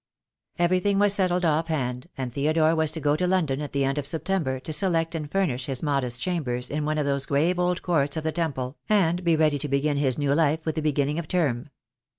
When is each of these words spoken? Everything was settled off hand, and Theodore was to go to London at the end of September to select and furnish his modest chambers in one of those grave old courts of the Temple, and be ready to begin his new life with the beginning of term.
Everything 0.57 0.97
was 0.97 1.13
settled 1.13 1.45
off 1.45 1.67
hand, 1.67 2.09
and 2.17 2.33
Theodore 2.33 2.73
was 2.73 2.89
to 2.89 2.99
go 2.99 3.15
to 3.15 3.27
London 3.27 3.61
at 3.61 3.71
the 3.71 3.83
end 3.85 3.99
of 3.99 4.07
September 4.07 4.59
to 4.59 4.73
select 4.73 5.13
and 5.13 5.31
furnish 5.31 5.67
his 5.67 5.83
modest 5.83 6.19
chambers 6.19 6.71
in 6.71 6.85
one 6.85 6.97
of 6.97 7.05
those 7.05 7.27
grave 7.27 7.59
old 7.59 7.83
courts 7.83 8.17
of 8.17 8.23
the 8.23 8.31
Temple, 8.31 8.77
and 8.89 9.23
be 9.23 9.35
ready 9.35 9.59
to 9.59 9.67
begin 9.67 9.97
his 9.97 10.17
new 10.17 10.33
life 10.33 10.65
with 10.65 10.73
the 10.73 10.81
beginning 10.81 11.19
of 11.19 11.27
term. 11.27 11.69